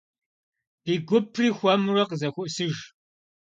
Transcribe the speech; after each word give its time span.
Ди 0.83 0.93
гупри 1.07 1.47
хуэмурэ 1.57 2.03
къызэхуосыж. 2.09 2.75